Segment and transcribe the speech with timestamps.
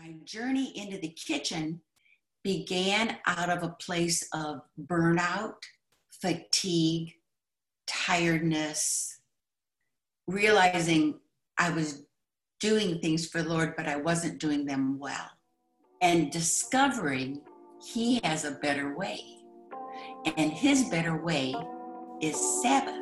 [0.00, 1.78] my journey into the kitchen
[2.42, 5.56] began out of a place of burnout,
[6.22, 7.12] fatigue,
[7.86, 9.20] tiredness,
[10.26, 11.20] realizing
[11.58, 12.06] I was
[12.60, 15.28] doing things for Lord, but I wasn't doing them well,
[16.00, 17.42] and discovering
[17.84, 19.20] He has a better way.
[20.24, 21.54] And His better way
[22.22, 22.99] is Sabbath.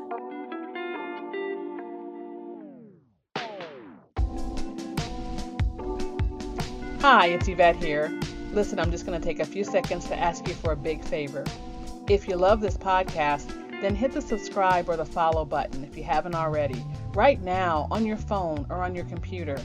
[7.11, 8.13] Hi, it's Yvette here.
[8.53, 11.03] Listen, I'm just going to take a few seconds to ask you for a big
[11.03, 11.43] favor.
[12.07, 13.49] If you love this podcast,
[13.81, 18.05] then hit the subscribe or the follow button if you haven't already, right now on
[18.05, 19.59] your phone or on your computer,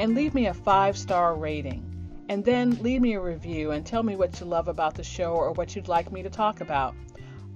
[0.00, 1.84] and leave me a five star rating.
[2.28, 5.34] And then leave me a review and tell me what you love about the show
[5.34, 6.96] or what you'd like me to talk about.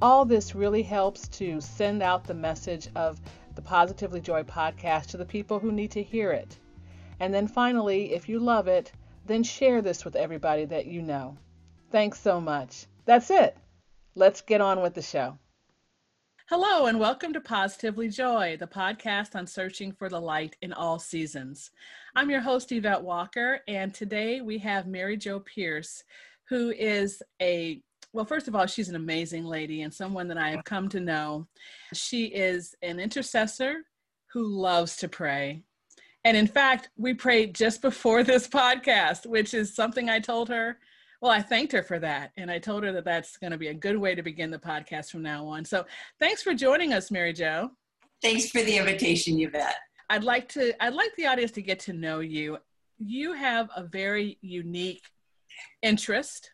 [0.00, 3.20] All this really helps to send out the message of
[3.56, 6.60] the Positively Joy podcast to the people who need to hear it.
[7.18, 8.92] And then finally, if you love it,
[9.26, 11.36] then share this with everybody that you know.
[11.90, 12.86] Thanks so much.
[13.04, 13.56] That's it.
[14.14, 15.38] Let's get on with the show.
[16.48, 20.98] Hello, and welcome to Positively Joy, the podcast on searching for the light in all
[20.98, 21.70] seasons.
[22.14, 26.04] I'm your host, Yvette Walker, and today we have Mary Jo Pierce,
[26.48, 27.80] who is a
[28.12, 31.00] well, first of all, she's an amazing lady and someone that I have come to
[31.00, 31.46] know.
[31.94, 33.76] She is an intercessor
[34.26, 35.62] who loves to pray.
[36.24, 40.78] And in fact, we prayed just before this podcast, which is something I told her.
[41.20, 42.32] Well, I thanked her for that.
[42.36, 44.58] And I told her that that's going to be a good way to begin the
[44.58, 45.64] podcast from now on.
[45.64, 45.84] So
[46.18, 47.70] thanks for joining us, Mary Jo.
[48.22, 49.76] Thanks for the invitation, Yvette.
[50.10, 52.58] I'd like to, I'd like the audience to get to know you.
[52.98, 55.02] You have a very unique
[55.80, 56.52] interest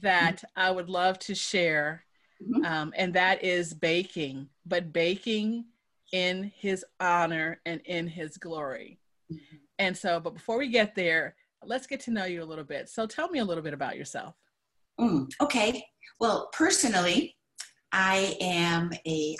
[0.00, 0.60] that mm-hmm.
[0.60, 2.04] I would love to share.
[2.42, 2.64] Mm-hmm.
[2.64, 5.66] Um, and that is baking, but baking
[6.14, 9.00] in his honor and in his glory.
[9.32, 9.56] Mm-hmm.
[9.80, 11.34] And so, but before we get there,
[11.64, 12.88] let's get to know you a little bit.
[12.88, 14.36] So tell me a little bit about yourself.
[15.00, 15.84] Mm, okay.
[16.20, 17.34] Well, personally,
[17.90, 19.36] I am a,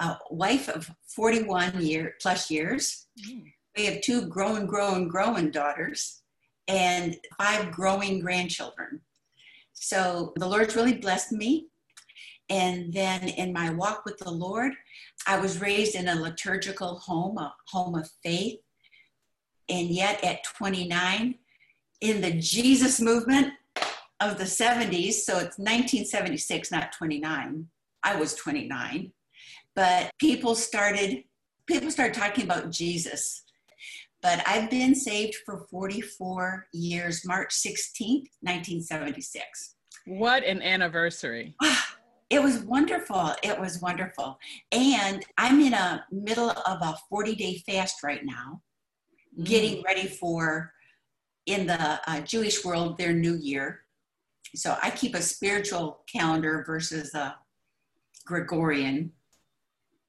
[0.00, 3.08] uh, a wife of 41 year plus years.
[3.28, 3.42] Mm.
[3.76, 6.22] We have two growing, growing, growing daughters
[6.66, 9.02] and five growing grandchildren.
[9.74, 11.66] So the Lord's really blessed me.
[12.50, 14.72] And then in my walk with the Lord,
[15.26, 18.58] I was raised in a liturgical home, a home of faith.
[19.68, 21.36] And yet at 29,
[22.00, 23.54] in the Jesus movement
[24.20, 27.66] of the 70s, so it's 1976, not 29.
[28.02, 29.12] I was 29.
[29.74, 31.24] But people started
[31.66, 33.42] people started talking about Jesus.
[34.22, 39.74] But I've been saved for 44 years, March 16th, 1976.
[40.06, 41.54] What an anniversary.
[41.62, 41.93] Ah,
[42.30, 43.32] it was wonderful.
[43.42, 44.38] It was wonderful.
[44.72, 48.60] And I'm in a middle of a 40 day fast right now,
[49.38, 49.44] mm.
[49.44, 50.72] getting ready for
[51.46, 53.80] in the uh, Jewish world their new year.
[54.54, 57.36] So I keep a spiritual calendar versus a
[58.24, 59.12] Gregorian.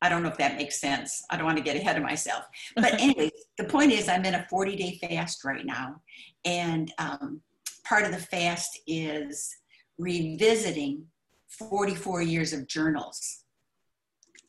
[0.01, 1.23] I don't know if that makes sense.
[1.29, 2.45] I don't want to get ahead of myself.
[2.75, 6.01] But anyway, the point is, I'm in a 40 day fast right now.
[6.45, 7.41] And um,
[7.83, 9.53] part of the fast is
[9.97, 11.05] revisiting
[11.49, 13.43] 44 years of journals.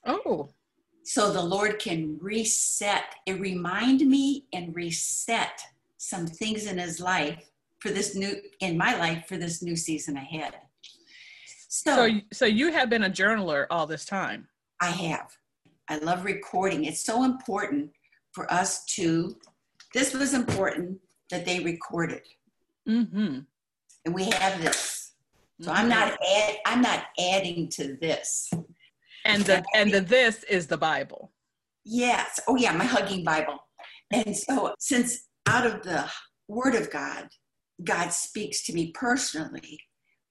[0.05, 0.51] Oh.
[1.05, 5.61] So the Lord can reset, it remind me and reset
[5.99, 7.43] some things in his life
[7.81, 10.55] for this new in my life for this new season ahead.
[11.69, 14.49] So, so, so you have been a journaler all this time.
[14.81, 15.31] I have.
[15.89, 16.85] I love recording.
[16.85, 17.91] It's so important
[18.33, 19.37] for us to.
[19.95, 20.99] This was important
[21.31, 22.23] that they recorded.
[22.89, 23.41] Mm-hmm.
[24.05, 24.96] And we have this
[25.61, 26.51] so I'm not mm-hmm.
[26.51, 28.51] add, I'm not adding to this.
[29.25, 31.33] And the and the this is the Bible.
[31.85, 32.41] Yes.
[32.47, 33.59] Oh yeah, my hugging Bible.
[34.13, 36.09] And so since out of the
[36.49, 37.29] word of God,
[37.83, 39.79] God speaks to me personally,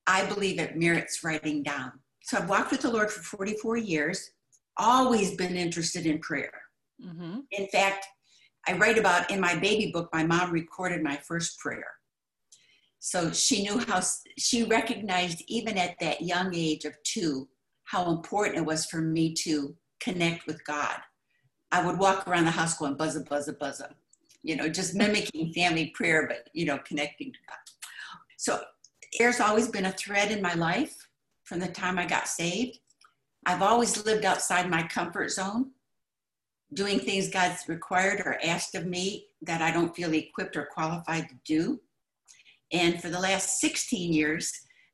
[0.08, 1.92] I believe it merits writing down.
[2.24, 4.32] So I've walked with the Lord for 44 years,
[4.78, 6.54] always been interested in prayer.
[7.04, 7.40] Mm-hmm.
[7.52, 8.06] In fact,
[8.68, 11.86] I write about in my baby book, my mom recorded my first prayer.
[13.06, 14.02] So she knew how,
[14.36, 17.48] she recognized even at that young age of two,
[17.84, 20.98] how important it was for me to connect with God.
[21.72, 23.94] I would walk around the house going buzza, buzza, buzza,
[24.42, 27.58] you know, just mimicking family prayer, but, you know, connecting to God.
[28.38, 28.62] So
[29.20, 30.96] there's always been a thread in my life
[31.44, 32.80] from the time I got saved.
[33.46, 35.74] I've always lived outside my comfort zone,
[36.74, 41.30] doing things God's required or asked of me that I don't feel equipped or qualified
[41.30, 41.82] to do.
[42.72, 44.52] And for the last 16 years,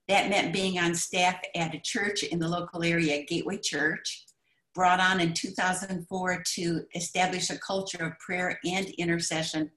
[0.08, 4.26] that meant being on staff at a church in the local area, Gateway Church,
[4.74, 9.72] brought on in 2004 to establish a culture of prayer and intercession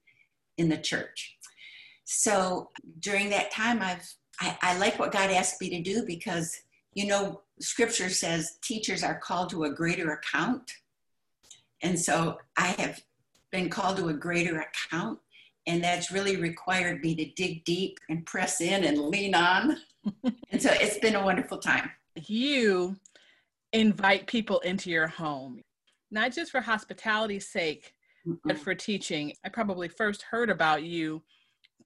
[0.56, 1.36] in the church.
[2.04, 2.70] So
[3.00, 4.06] during that time, I've
[4.40, 6.60] I, I like what God asked me to do because
[6.92, 10.70] you know Scripture says teachers are called to a greater account,
[11.82, 13.00] and so I have
[13.50, 15.18] been called to a greater account,
[15.66, 19.76] and that's really required me to dig deep and press in and lean on,
[20.50, 21.90] and so it's been a wonderful time.
[22.26, 22.96] You
[23.72, 25.62] invite people into your home,
[26.10, 27.92] not just for hospitality's sake,
[28.26, 29.32] mm but for teaching.
[29.44, 31.22] I probably first heard about you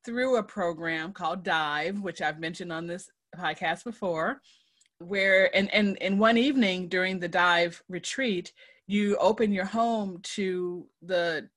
[0.05, 4.41] through a program called Dive, which I've mentioned on this podcast before,
[4.99, 8.53] where and and and one evening during the Dive retreat,
[8.87, 11.49] you open your home to the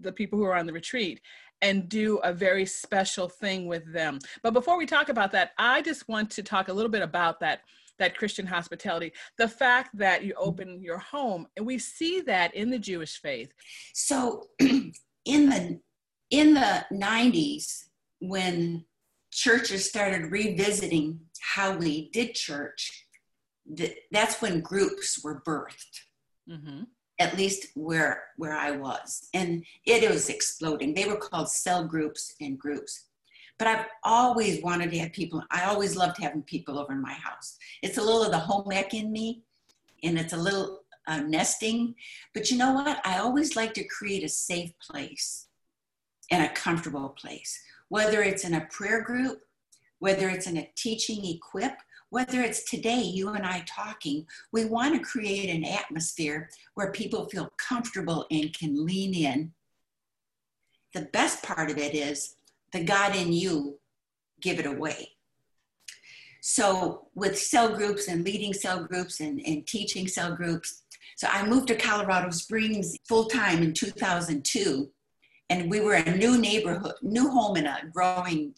[0.00, 1.20] the people who are on the retreat
[1.64, 4.18] and do a very special thing with them.
[4.42, 7.40] But before we talk about that, I just want to talk a little bit about
[7.40, 7.62] that
[7.96, 12.68] that Christian hospitality, the fact that you open your home, and we see that in
[12.68, 13.52] the Jewish faith.
[13.92, 14.92] So, in
[15.24, 15.80] the
[16.30, 17.84] in the 90s,
[18.20, 18.84] when
[19.32, 23.06] churches started revisiting how we did church,
[24.10, 26.00] that's when groups were birthed.
[26.50, 26.82] Mm-hmm.
[27.20, 30.94] At least where where I was, and it was exploding.
[30.94, 33.04] They were called cell groups and groups.
[33.58, 37.12] But I've always wanted to have people, I always loved having people over in my
[37.12, 37.56] house.
[37.82, 39.42] It's a little of the home ec in me,
[40.02, 41.94] and it's a little uh, nesting.
[42.32, 43.00] But you know what?
[43.04, 45.46] I always like to create a safe place
[46.30, 49.42] and a comfortable place, whether it's in a prayer group,
[49.98, 51.74] whether it's in a teaching equip,
[52.14, 57.28] whether it's today, you and I talking, we want to create an atmosphere where people
[57.28, 59.52] feel comfortable and can lean in.
[60.94, 62.36] The best part of it is
[62.70, 63.80] the God in you
[64.40, 65.08] give it away.
[66.40, 70.84] So, with cell groups and leading cell groups and, and teaching cell groups,
[71.16, 74.88] so I moved to Colorado Springs full time in 2002.
[75.50, 78.54] And we were a new neighborhood, new home in a growing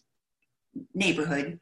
[0.95, 1.59] neighborhood.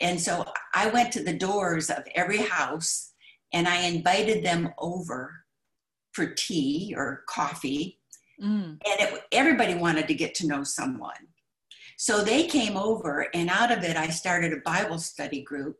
[0.00, 0.44] And so
[0.74, 3.12] I went to the doors of every house
[3.52, 5.44] and I invited them over
[6.12, 8.00] for tea or coffee.
[8.42, 8.70] Mm.
[8.70, 11.12] And it, everybody wanted to get to know someone.
[11.98, 15.76] So they came over, and out of it, I started a Bible study group.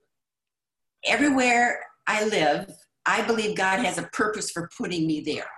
[1.06, 2.70] Everywhere I live,
[3.06, 5.48] I believe God has a purpose for putting me there.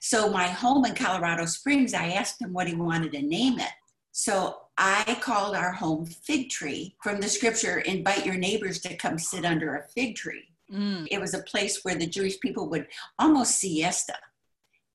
[0.00, 3.70] So, my home in Colorado Springs, I asked him what he wanted to name it.
[4.20, 9.16] So, I called our home Fig Tree from the scripture invite your neighbors to come
[9.16, 10.48] sit under a fig tree.
[10.72, 11.06] Mm.
[11.08, 12.88] It was a place where the Jewish people would
[13.20, 14.16] almost siesta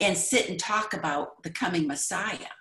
[0.02, 2.52] and sit and talk about the coming Messiah.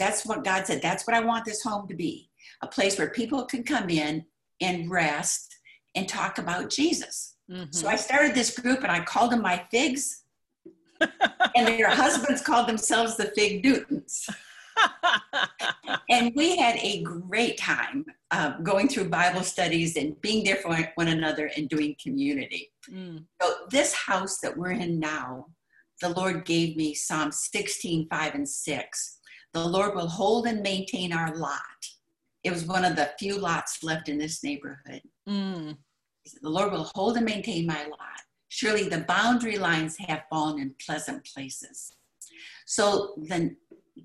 [0.00, 0.82] That's what God said.
[0.82, 2.28] That's what I want this home to be
[2.60, 4.24] a place where people can come in
[4.60, 5.58] and rest
[5.94, 7.36] and talk about Jesus.
[7.48, 7.70] Mm-hmm.
[7.70, 10.24] So I started this group and I called them my figs.
[11.54, 14.28] and their husbands called themselves the Fig Newtons.
[16.10, 20.76] and we had a great time uh, going through Bible studies and being there for
[20.94, 22.70] one another and doing community.
[22.90, 23.24] Mm.
[23.40, 25.46] So, this house that we're in now,
[26.00, 29.16] the Lord gave me Psalm 16, 5, and 6
[29.52, 31.60] the Lord will hold and maintain our lot.
[32.44, 35.02] It was one of the few lots left in this neighborhood.
[35.28, 35.76] Mm.
[36.42, 38.20] The Lord will hold and maintain my lot.
[38.48, 41.92] Surely the boundary lines have fallen in pleasant places.
[42.66, 43.54] So the,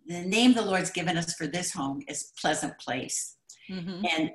[0.07, 3.37] the name the Lord's given us for this home is Pleasant Place.
[3.69, 4.05] Mm-hmm.
[4.15, 4.31] And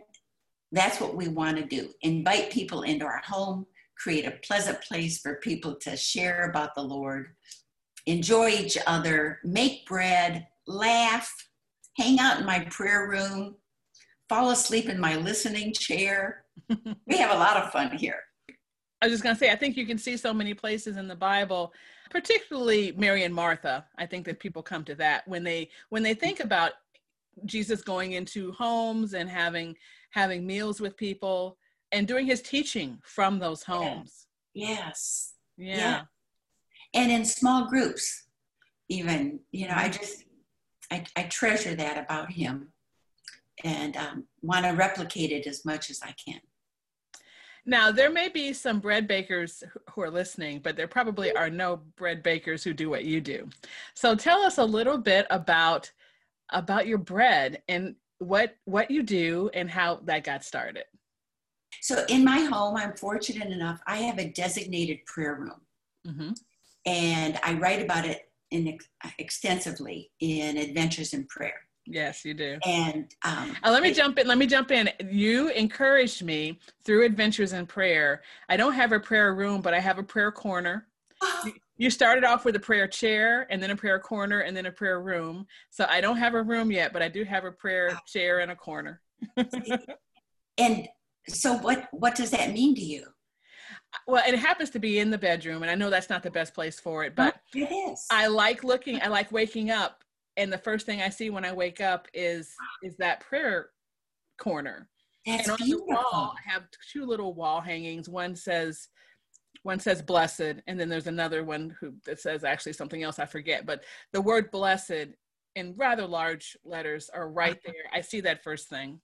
[0.72, 5.20] that's what we want to do invite people into our home, create a pleasant place
[5.20, 7.28] for people to share about the Lord,
[8.06, 11.30] enjoy each other, make bread, laugh,
[11.96, 13.56] hang out in my prayer room,
[14.28, 16.44] fall asleep in my listening chair.
[17.06, 18.20] we have a lot of fun here.
[19.02, 21.08] I was just going to say, I think you can see so many places in
[21.08, 21.72] the Bible,
[22.10, 23.86] particularly Mary and Martha.
[23.96, 26.72] I think that people come to that when they when they think about
[27.46, 29.76] Jesus going into homes and having
[30.10, 31.56] having meals with people
[31.92, 34.26] and doing his teaching from those homes.
[34.54, 35.34] Yes.
[35.56, 35.76] Yeah.
[35.76, 36.02] yeah.
[36.94, 38.24] And in small groups,
[38.88, 40.24] even, you know, I just
[40.90, 42.72] I, I treasure that about him
[43.62, 46.40] and um, want to replicate it as much as I can.
[47.66, 51.80] Now, there may be some bread bakers who are listening, but there probably are no
[51.96, 53.48] bread bakers who do what you do.
[53.94, 55.90] So tell us a little bit about
[56.52, 60.84] about your bread and what what you do and how that got started.
[61.80, 65.60] So in my home, I'm fortunate enough I have a designated prayer room.
[66.06, 66.30] Mm-hmm.
[66.86, 68.78] And I write about it in
[69.18, 71.59] extensively in Adventures in Prayer.
[71.90, 72.58] Yes, you do.
[72.64, 74.28] And um, uh, let me it, jump in.
[74.28, 74.88] Let me jump in.
[75.10, 78.22] You encouraged me through Adventures in Prayer.
[78.48, 80.86] I don't have a prayer room, but I have a prayer corner.
[81.76, 84.70] You started off with a prayer chair and then a prayer corner and then a
[84.70, 85.46] prayer room.
[85.70, 88.50] So I don't have a room yet, but I do have a prayer chair and
[88.50, 89.00] a corner.
[90.58, 90.88] and
[91.26, 93.06] so what what does that mean to you?
[94.06, 96.54] well it happens to be in the bedroom and i know that's not the best
[96.54, 100.04] place for it but it is i like looking i like waking up
[100.36, 103.70] and the first thing i see when i wake up is is that prayer
[104.38, 104.88] corner.
[105.26, 105.86] That's and on beautiful.
[105.88, 108.08] the wall i have two little wall hangings.
[108.08, 108.88] One says
[109.62, 113.26] one says blessed and then there's another one who that says actually something else i
[113.26, 113.66] forget.
[113.66, 115.08] But the word blessed
[115.56, 117.72] in rather large letters are right Uh-huh.
[117.72, 117.90] there.
[117.92, 119.00] I see that first thing.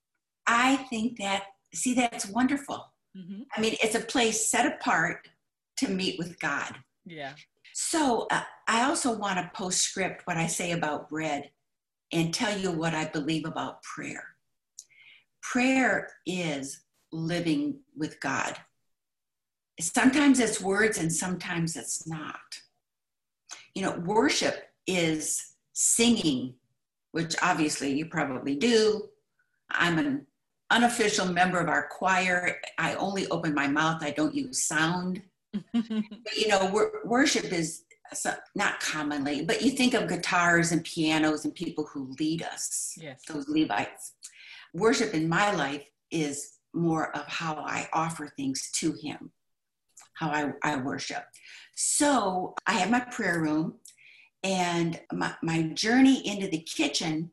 [0.46, 2.92] I think that see that's wonderful.
[3.16, 3.42] Mm-hmm.
[3.56, 5.28] i mean it's a place set apart
[5.78, 6.74] to meet with god.
[7.04, 7.32] Yeah
[7.78, 11.50] So uh, I also want to postscript what I say about bread
[12.10, 14.24] and tell you what I believe about prayer.
[15.42, 16.80] Prayer is
[17.12, 18.56] living with God.
[19.78, 22.62] Sometimes it's words and sometimes it's not.
[23.74, 26.54] You know, worship is singing,
[27.12, 29.10] which obviously you probably do.
[29.70, 30.26] I'm an
[30.70, 32.56] unofficial member of our choir.
[32.78, 35.20] I only open my mouth, I don't use sound
[35.52, 35.62] but,
[36.36, 41.44] you know, wor- worship is so, not commonly, but you think of guitars and pianos
[41.44, 44.12] and people who lead us, yes those Levites.
[44.74, 49.30] Worship in my life is more of how I offer things to Him,
[50.14, 51.24] how I, I worship.
[51.74, 53.74] So I have my prayer room,
[54.42, 57.30] and my, my journey into the kitchen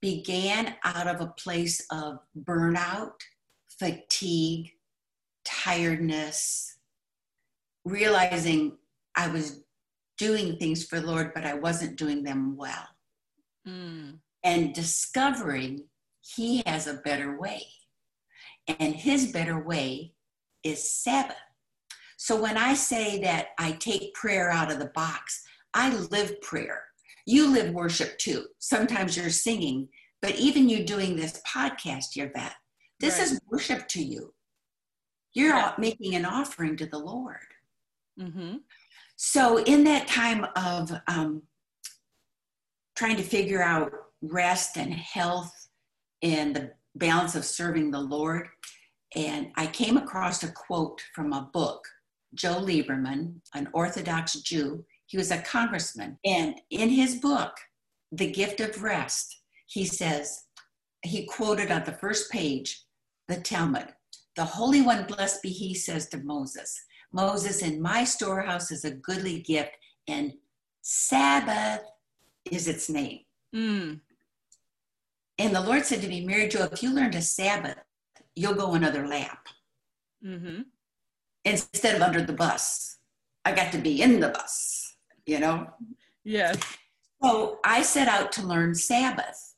[0.00, 3.12] began out of a place of burnout,
[3.78, 4.70] fatigue,
[5.44, 6.73] tiredness,
[7.84, 8.76] realizing
[9.16, 9.62] I was
[10.18, 12.88] doing things for the Lord, but I wasn't doing them well.
[13.66, 14.18] mm.
[14.42, 15.84] And discovering
[16.20, 17.66] He has a better way.
[18.66, 20.12] And His better way
[20.62, 21.36] is Sabbath.
[22.16, 25.42] So when I say that I take prayer out of the box,
[25.74, 26.82] I live prayer.
[27.26, 28.46] You live worship too.
[28.58, 29.88] Sometimes you're singing,
[30.22, 32.54] but even you doing this podcast, Yvette,
[33.00, 33.26] this Right.
[33.32, 34.34] is worship to you.
[35.34, 35.74] You're Yeah.
[35.78, 37.53] making an offering to the Lord.
[38.18, 38.56] Mm-hmm.
[39.16, 41.42] So, in that time of um,
[42.96, 43.92] trying to figure out
[44.22, 45.52] rest and health
[46.22, 48.48] and the balance of serving the Lord,
[49.14, 51.86] and I came across a quote from a book,
[52.34, 54.84] Joe Lieberman, an Orthodox Jew.
[55.06, 56.18] He was a congressman.
[56.24, 57.52] And in his book,
[58.10, 60.44] The Gift of Rest, he says,
[61.02, 62.84] he quoted on the first page
[63.28, 63.88] the Talmud
[64.36, 66.82] The Holy One, blessed be He, says to Moses,
[67.14, 69.70] Moses, in my storehouse is a goodly gift,
[70.08, 70.32] and
[70.82, 71.82] Sabbath
[72.50, 73.20] is its name.
[73.54, 74.00] mm.
[75.38, 77.78] And the Lord said to me, Mary Jo, if you learn to Sabbath,
[78.36, 79.46] you'll go another lap
[80.24, 80.62] Mm-hmm.
[81.44, 82.96] instead of under the bus.
[83.44, 85.66] I got to be in the bus, you know?
[86.24, 86.56] yes
[87.22, 89.54] So I set out to learn Sabbath.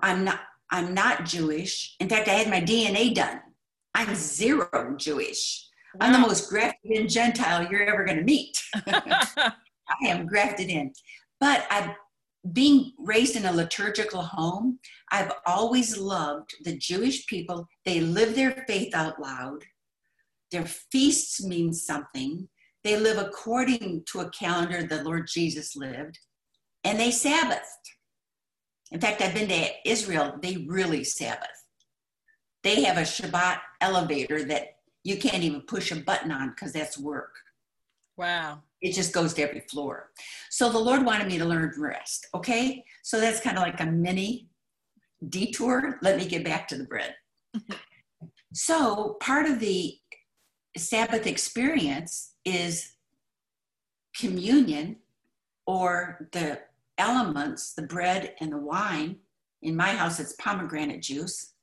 [0.00, 0.40] I'm not
[0.70, 1.96] I'm not Jewish.
[2.00, 3.40] In fact, I had my DNA done.
[3.94, 5.65] I'm zero Jewish.
[6.00, 8.62] I'm the most grafted in Gentile you're ever going to meet.
[8.86, 9.52] I
[10.04, 10.92] am grafted in.
[11.40, 11.90] But I've
[12.52, 14.78] being raised in a liturgical home,
[15.10, 17.66] I've always loved the Jewish people.
[17.84, 19.64] They live their faith out loud.
[20.52, 22.48] Their feasts mean something.
[22.84, 26.18] They live according to a calendar the Lord Jesus lived,
[26.84, 27.60] and they Sabbathed.
[28.92, 31.48] In fact, I've been to Israel, they really Sabbath.
[32.62, 34.75] They have a Shabbat elevator that
[35.06, 37.34] you can't even push a button on because that's work
[38.16, 40.10] wow it just goes to every floor.
[40.50, 42.26] So the Lord wanted me to learn rest.
[42.34, 42.84] Okay.
[43.02, 44.48] So that's kind of like a mini
[45.28, 45.98] detour.
[46.02, 47.14] Let me get back to the bread.
[48.52, 49.98] so part of the
[50.76, 52.92] Sabbath experience is
[54.16, 54.96] communion
[55.66, 56.60] or the
[56.98, 59.16] elements, the bread and the wine.
[59.62, 61.54] In my house, it's pomegranate juice.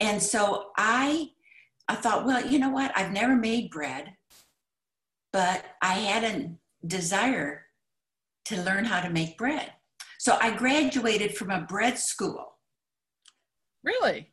[0.00, 1.30] And so I,
[1.88, 2.92] I thought, well, you know what?
[2.96, 4.14] I've never made bread
[5.34, 6.48] but I had a
[6.86, 7.66] desire
[8.44, 9.72] to learn how to make bread.
[10.20, 12.56] So I graduated from a bread school,
[13.82, 14.32] really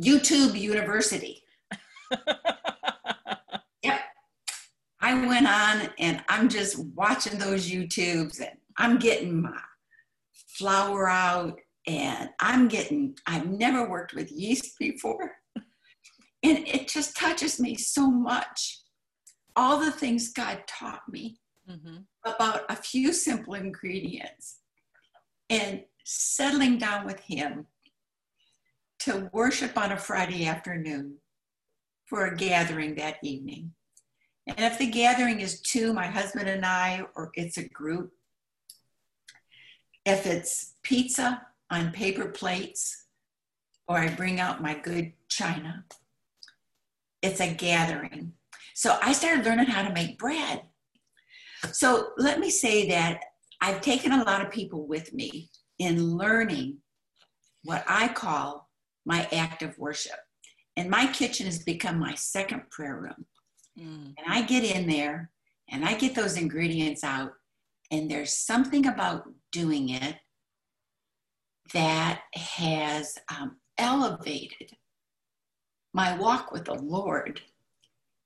[0.00, 1.42] YouTube University.
[3.82, 4.00] Yep.
[5.00, 9.58] I went on and I'm just watching those YouTubes and I'm getting my
[10.56, 15.32] flour out and I'm getting, I've never worked with yeast before.
[16.42, 18.80] And it just touches me so much.
[19.54, 21.98] All the things God taught me mm-hmm.
[22.24, 24.58] about a few simple ingredients
[25.50, 27.66] and settling down with Him
[29.00, 31.18] to worship on a Friday afternoon
[32.06, 33.72] for a gathering that evening.
[34.46, 38.12] And if the gathering is two, my husband and I, or it's a group,
[40.04, 43.06] if it's pizza on paper plates,
[43.86, 45.84] or I bring out my good china,
[47.22, 48.32] it's a gathering.
[48.74, 50.62] So I started learning how to make bread.
[51.72, 53.20] So let me say that
[53.60, 56.78] I've taken a lot of people with me in learning
[57.64, 58.68] what I call
[59.06, 60.18] my act of worship.
[60.76, 63.26] And my kitchen has become my second prayer room.
[63.78, 64.14] Mm.
[64.18, 65.30] And I get in there
[65.70, 67.32] and I get those ingredients out,
[67.90, 70.16] and there's something about doing it
[71.72, 74.72] that has um, elevated
[75.92, 77.40] my walk with the Lord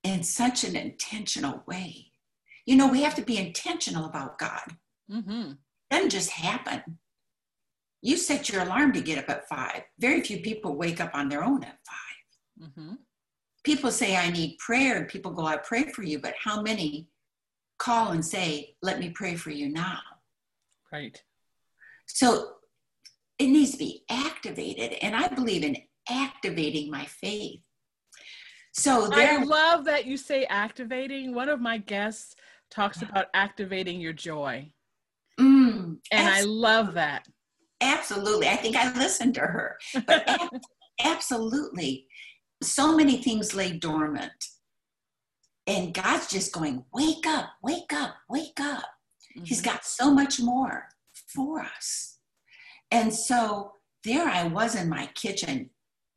[0.03, 2.07] in such an intentional way.
[2.65, 4.77] You know, we have to be intentional about God.
[5.11, 5.53] Mm-hmm.
[5.53, 5.59] It
[5.91, 6.99] doesn't just happen.
[8.03, 9.83] You set your alarm to get up at five.
[9.99, 11.79] Very few people wake up on their own at
[12.59, 12.95] 5 mm-hmm
[13.67, 17.09] people say, I need prayer, and people go, I pray for you, but how many
[17.79, 19.99] call and say, Let me pray for you now?
[20.91, 21.21] Right.
[22.07, 22.53] So
[23.39, 25.77] it needs to be activated, and I believe in
[26.09, 27.61] activating my faith.
[28.73, 31.35] So there, I love that you say activating.
[31.35, 32.35] One of my guests
[32.71, 34.71] talks about activating your joy.
[35.41, 37.27] Mm, and I love that.
[37.81, 38.49] Absolutely.
[38.49, 39.77] I think I listened to her.
[40.07, 40.39] But
[41.05, 42.07] absolutely
[42.63, 44.45] so many things lay dormant.
[45.67, 48.85] And God's just going, wake up, wake up, wake up.
[49.37, 49.45] Mm-hmm.
[49.45, 50.89] He's got so much more
[51.35, 52.19] for us.
[52.91, 53.73] And so
[54.05, 55.71] there I was in my kitchen.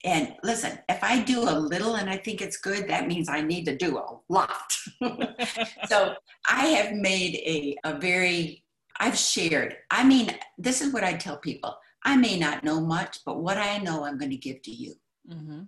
[0.06, 3.41] And listen, if I do a little and I think it's good, that means I
[3.41, 4.74] need to do a lot.
[5.89, 6.15] so
[6.50, 8.63] I have made a, a very,
[9.00, 9.75] I've shared.
[9.91, 11.75] I mean, this is what I tell people
[12.06, 14.94] I may not know much, but what I know, I'm going to give to you.
[15.29, 15.63] Mm-hmm.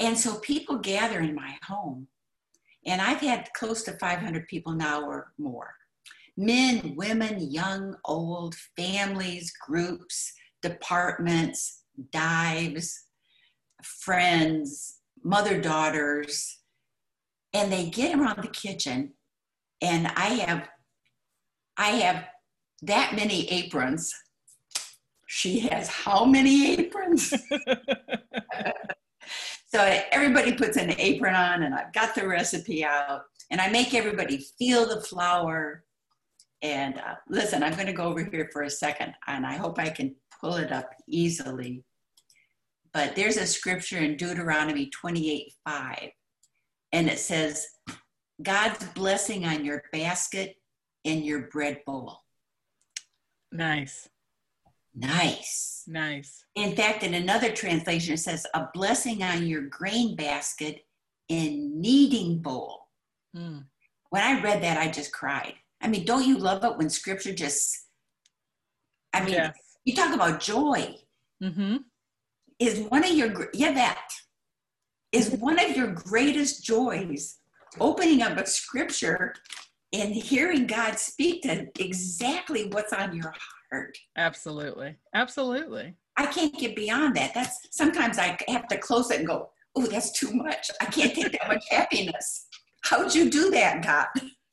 [0.00, 2.08] And so people gather in my home.
[2.84, 5.74] And I've had close to 500 people now or more
[6.36, 13.04] men, women, young, old, families, groups, departments, dives,
[13.82, 16.58] friends, mother daughters.
[17.52, 19.12] And they get around the kitchen.
[19.80, 20.68] And I have,
[21.76, 22.24] I have
[22.82, 24.14] that many aprons.
[25.26, 27.32] She has how many aprons?
[29.74, 33.94] So everybody puts an apron on, and I've got the recipe out, and I make
[33.94, 35.84] everybody feel the flour.
[36.60, 39.78] And uh, listen, I'm going to go over here for a second, and I hope
[39.78, 41.84] I can pull it up easily.
[42.94, 46.10] But there's a scripture in Deuteronomy 28 5,
[46.92, 47.66] and it says,
[48.42, 50.56] God's blessing on your basket
[51.04, 52.18] and your bread bowl.
[53.50, 54.08] Nice.
[54.94, 55.84] Nice.
[55.86, 56.44] Nice.
[56.54, 60.84] In fact, in another translation, it says, a blessing on your grain basket
[61.30, 62.88] and kneading bowl.
[63.36, 63.64] Mm.
[64.10, 65.54] When I read that, I just cried.
[65.80, 67.86] I mean, don't you love it when scripture just,
[69.12, 69.56] I mean, yes.
[69.84, 70.94] you talk about joy.
[71.42, 71.76] Mm-hmm.
[72.62, 74.08] Is one of your, yeah, that
[75.10, 77.38] is one of your greatest joys
[77.80, 79.34] opening up a scripture
[79.92, 83.34] and hearing God speak to exactly what's on your
[83.72, 83.98] heart.
[84.16, 84.94] Absolutely.
[85.12, 85.94] Absolutely.
[86.16, 87.34] I can't get beyond that.
[87.34, 90.70] That's sometimes I have to close it and go, oh, that's too much.
[90.80, 92.46] I can't take that much happiness.
[92.84, 93.82] How'd you do that,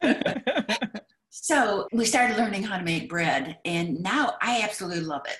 [0.01, 1.01] God?
[1.29, 5.37] so we started learning how to make bread, and now I absolutely love it.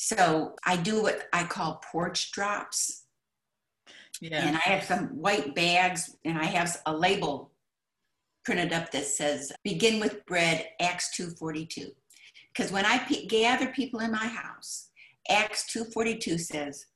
[0.00, 3.02] So I do what I call porch drops.
[4.20, 4.46] Yeah.
[4.46, 7.50] And I have some white bags, and I have a label
[8.44, 11.90] printed up that says begin with bread acts 242
[12.50, 14.88] because when i p- gather people in my house
[15.28, 16.86] acts 242 says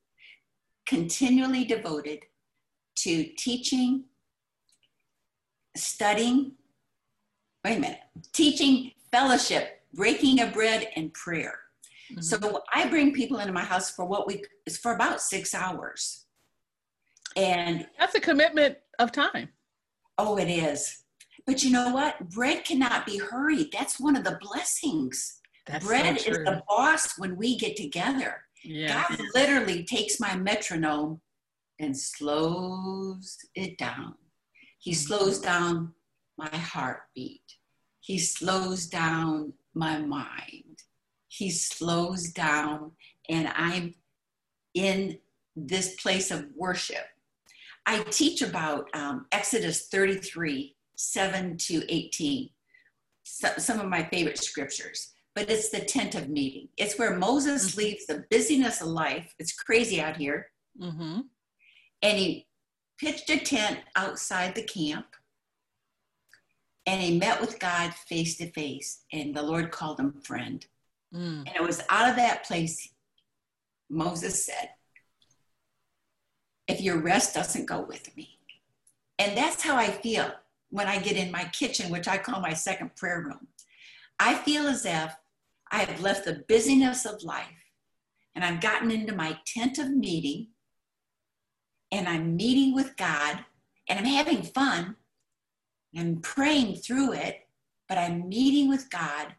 [0.86, 2.20] continually devoted
[2.94, 4.04] to teaching
[5.76, 6.52] studying
[7.66, 8.00] wait a minute
[8.32, 11.58] teaching fellowship breaking of bread and prayer
[12.12, 12.20] mm-hmm.
[12.20, 16.27] so i bring people into my house for what we is for about six hours
[17.37, 19.48] and that's a commitment of time
[20.18, 21.03] oh it is
[21.46, 22.29] but you know what?
[22.31, 23.72] Bread cannot be hurried.
[23.72, 25.40] That's one of the blessings.
[25.66, 28.42] That's Bread so is the boss when we get together.
[28.64, 29.05] Yeah.
[29.09, 31.20] God literally takes my metronome
[31.81, 34.14] and slows it down.
[34.79, 34.98] He mm-hmm.
[34.98, 35.94] slows down
[36.38, 37.42] my heartbeat.
[38.01, 40.62] He slows down my mind.
[41.34, 42.92] He slows down,
[43.26, 43.94] and I'm
[44.74, 45.18] in
[45.56, 47.06] this place of worship.
[47.86, 52.50] I teach about um, Exodus 33 7 to 18.
[53.22, 56.68] So, some of my favorite scriptures, but it's the tent of meeting.
[56.76, 57.78] It's where Moses mm-hmm.
[57.78, 59.34] leaves the busyness of life.
[59.38, 60.50] It's crazy out here.
[60.78, 61.20] Mm-hmm.
[62.02, 62.46] And he
[62.98, 65.06] pitched a tent outside the camp.
[66.86, 70.66] and he met with God face to face, and the Lord called him friend.
[71.14, 71.46] Mm.
[71.46, 72.88] And it was out of that place,
[73.90, 74.70] Moses said,
[76.66, 78.38] If your rest doesn't go with me.
[79.18, 80.33] And that's how I feel
[80.70, 83.46] when I get in my kitchen, which I call my second prayer room.
[84.18, 85.14] I feel as if
[85.70, 87.46] I have left the busyness of life
[88.35, 90.48] and I've gotten into my tent of meeting
[91.90, 93.44] and I'm meeting with God
[93.88, 94.96] and I'm having fun.
[95.96, 97.46] I'm praying through it,
[97.88, 99.35] but I'm meeting with God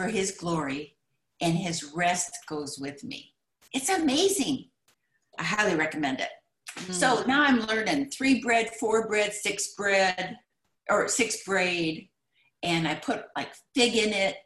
[0.00, 0.96] for His glory
[1.40, 3.34] and His rest goes with me.
[3.74, 4.70] It's amazing.
[5.38, 6.30] I highly recommend it.
[6.78, 6.92] Mm.
[6.92, 10.38] So now I'm learning three bread, four bread, six bread,
[10.88, 12.08] or six braid,
[12.62, 14.36] and I put like fig in it,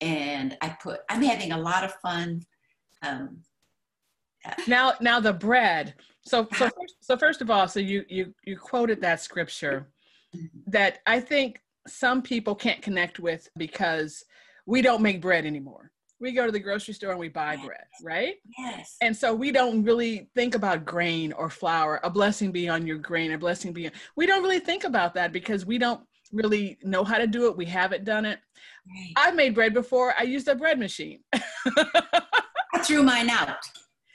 [0.00, 1.00] and I put.
[1.10, 2.42] I'm having a lot of fun.
[3.02, 3.38] Um,
[4.68, 5.94] now, now the bread.
[6.24, 9.88] So, so first, so first of all, so you you you quoted that scripture
[10.66, 14.24] that I think some people can't connect with because
[14.66, 15.90] we don't make bread anymore.
[16.18, 18.36] We go to the grocery store and we buy bread, right?
[18.58, 18.96] Yes.
[19.02, 22.00] And so we don't really think about grain or flour.
[22.04, 23.92] A blessing be on your grain, a blessing be on.
[24.16, 26.00] We don't really think about that because we don't
[26.32, 27.56] really know how to do it.
[27.56, 28.38] We haven't done it.
[28.88, 29.12] Right.
[29.16, 30.14] I've made bread before.
[30.18, 31.20] I used a bread machine.
[31.34, 33.58] I threw mine out.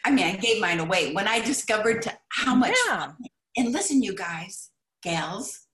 [0.04, 2.76] I mean, I gave mine away when I discovered how much.
[2.88, 3.12] Yeah.
[3.58, 4.72] And listen, you guys,
[5.04, 5.68] gals,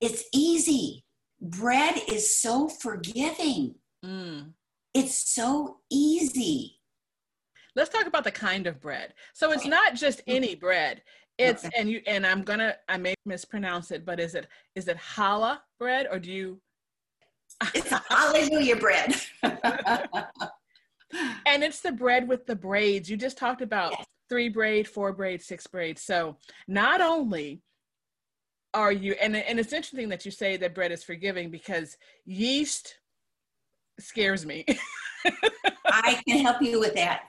[0.00, 1.04] it's easy.
[1.40, 3.74] Bread is so forgiving.
[4.04, 4.52] Mm.
[4.94, 6.80] It's so easy.
[7.74, 9.12] Let's talk about the kind of bread.
[9.34, 11.02] So it's not just any bread.
[11.38, 14.96] It's and you and I'm gonna I may mispronounce it, but is it is it
[14.96, 16.58] challah bread or do you?
[17.74, 19.14] It's a hallelujah bread.
[19.42, 19.58] and
[21.62, 23.10] it's the bread with the braids.
[23.10, 24.06] You just talked about yes.
[24.30, 25.98] three braid, four braid, six braid.
[25.98, 27.60] So not only
[28.76, 32.98] are you and and it's interesting that you say that bread is forgiving because yeast
[33.98, 34.66] scares me.
[35.86, 37.22] I can help you with that.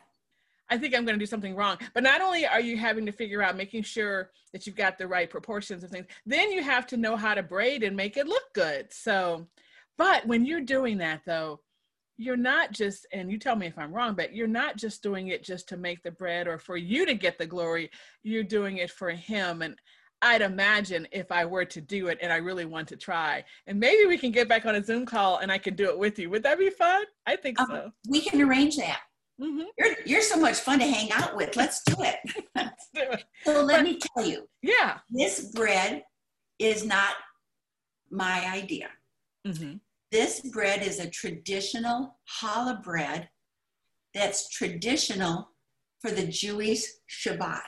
[0.69, 1.77] I think I'm going to do something wrong.
[1.93, 5.07] But not only are you having to figure out making sure that you've got the
[5.07, 8.27] right proportions of things, then you have to know how to braid and make it
[8.27, 8.91] look good.
[8.91, 9.47] So,
[9.97, 11.61] but when you're doing that though,
[12.17, 15.29] you're not just, and you tell me if I'm wrong, but you're not just doing
[15.29, 17.89] it just to make the bread or for you to get the glory.
[18.23, 19.61] You're doing it for Him.
[19.61, 19.75] And
[20.21, 23.79] I'd imagine if I were to do it and I really want to try, and
[23.79, 26.17] maybe we can get back on a Zoom call and I can do it with
[26.17, 26.29] you.
[26.31, 27.05] Would that be fun?
[27.25, 27.91] I think um, so.
[28.09, 29.01] We can arrange that.
[29.39, 29.63] Mm-hmm.
[29.77, 31.55] You're you're so much fun to hang out with.
[31.55, 32.17] Let's do it.
[32.55, 33.23] Let's do it.
[33.43, 34.47] So let but, me tell you.
[34.63, 34.97] Yeah.
[35.11, 36.03] This bread
[36.57, 37.13] is not
[38.09, 38.89] my idea.
[39.45, 39.75] Mm-hmm.
[40.11, 43.29] This bread is a traditional challah bread
[44.13, 45.51] that's traditional
[45.99, 47.61] for the Jewish Shabbat.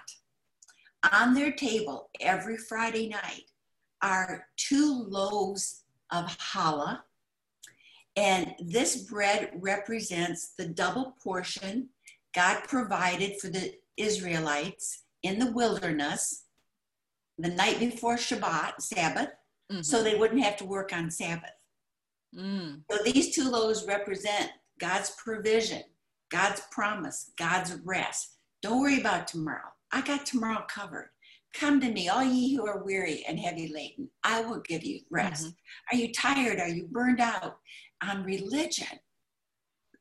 [1.14, 3.46] On their table every Friday night
[4.02, 7.02] are two loaves of challah
[8.16, 11.90] and this bread represents the double portion
[12.36, 16.44] God provided for the Israelites in the wilderness
[17.38, 19.30] the night before Shabbat, Sabbath,
[19.72, 19.82] mm-hmm.
[19.82, 21.52] so they wouldn't have to work on Sabbath.
[22.38, 22.82] Mm.
[22.92, 25.84] So these two loaves represent God's provision,
[26.30, 28.36] God's promise, God's rest.
[28.62, 29.72] Don't worry about tomorrow.
[29.92, 31.10] I got tomorrow covered.
[31.54, 34.10] Come to me, all ye who are weary and heavy laden.
[34.24, 35.46] I will give you rest.
[35.46, 35.98] Mm-hmm.
[35.98, 36.60] Are you tired?
[36.60, 37.58] Are you burned out?
[38.02, 39.00] on religion.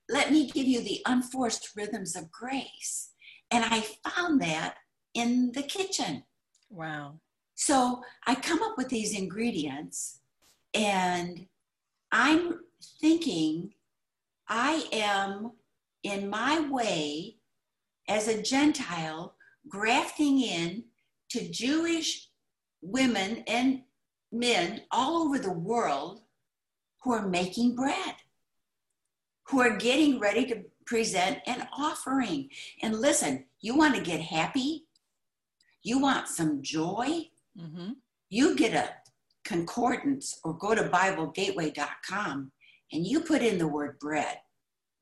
[0.08, 3.10] Let me give you the unforced rhythms of grace.
[3.50, 4.76] And I found that
[5.14, 6.24] in the kitchen.
[6.70, 7.20] Wow.
[7.54, 10.20] So I come up with these ingredients
[10.74, 11.46] and
[12.12, 12.60] I'm
[13.00, 13.74] thinking
[14.48, 15.52] I am
[16.02, 17.36] in my way
[18.08, 19.34] as a Gentile
[19.68, 20.84] grafting in
[21.30, 22.28] to Jewish
[22.80, 23.82] women and
[24.32, 26.20] men all over the world
[27.02, 28.14] who are making bread,
[29.48, 32.48] who are getting ready to present an offering.
[32.82, 34.86] And listen, you want to get happy?
[35.82, 37.28] You want some joy?
[37.58, 37.92] Mm-hmm.
[38.30, 38.90] You get a
[39.44, 42.52] concordance or go to BibleGateway.com
[42.92, 44.38] and you put in the word bread.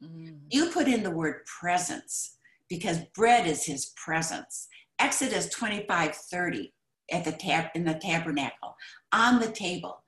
[0.02, 0.36] Mm-hmm.
[0.50, 2.35] You put in the word presence
[2.68, 4.68] because bread is his presence.
[4.98, 6.72] Exodus 25 30
[7.12, 8.74] at the tab in the tabernacle
[9.12, 10.02] on the table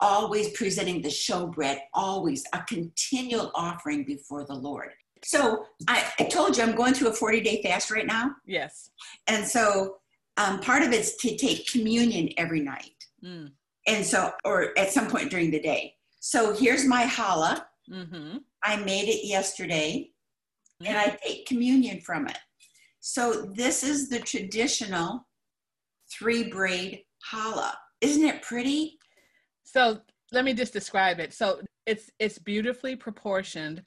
[0.00, 4.90] always presenting the showbread, always a continual offering before the Lord.
[5.24, 8.32] So I, I, told you I'm going through a 40 day fast right now.
[8.44, 8.90] Yes.
[9.26, 9.96] And so
[10.36, 13.04] um, part of it's to take communion every night.
[13.24, 13.52] Mm.
[13.86, 15.94] And so, or at some point during the day.
[16.20, 17.64] So here's my challah.
[17.90, 18.38] Mm-hmm.
[18.62, 20.10] I made it yesterday.
[20.84, 22.38] And I take communion from it.
[23.00, 25.26] So this is the traditional
[26.10, 27.72] three braid challah.
[28.00, 28.98] Isn't it pretty?
[29.64, 29.98] So
[30.32, 31.32] let me just describe it.
[31.32, 33.82] So it's it's beautifully proportioned.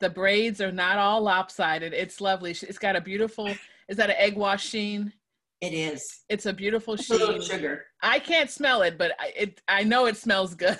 [0.00, 1.92] The braids are not all lopsided.
[1.92, 2.50] It's lovely.
[2.52, 3.48] It's got a beautiful.
[3.88, 5.12] Is that an egg wash sheen?
[5.60, 6.20] It is.
[6.28, 7.50] It's a beautiful It's a little sheen.
[7.50, 7.86] sugar.
[8.02, 10.78] I can't smell it, but I, it I know it smells good.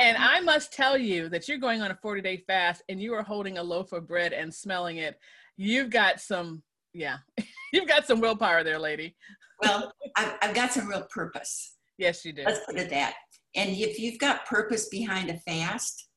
[0.00, 3.12] And I must tell you that you're going on a 40 day fast and you
[3.12, 5.20] are holding a loaf of bread and smelling it.
[5.58, 6.62] You've got some,
[6.94, 7.18] yeah,
[7.74, 9.14] you've got some willpower there, lady.
[9.62, 11.76] Well, I've, I've got some real purpose.
[11.98, 12.44] Yes, you do.
[12.46, 13.12] Let's put it that.
[13.54, 16.08] And if you've got purpose behind a fast,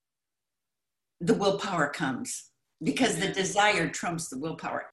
[1.19, 4.85] the willpower comes because the desire trumps the willpower.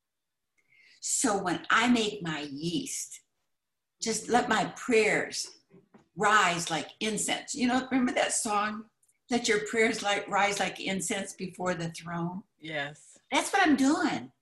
[1.01, 3.21] So when I make my yeast,
[4.03, 5.47] just let my prayers
[6.17, 7.55] rise like incense.
[7.55, 8.85] You know, remember that song?
[9.31, 12.43] Let your prayers like rise like incense before the throne.
[12.61, 13.19] Yes.
[13.31, 14.33] That's what I'm doing.